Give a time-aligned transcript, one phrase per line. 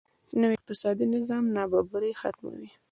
[0.41, 2.67] نوی اقتصادي نظام نابرابري ختموي.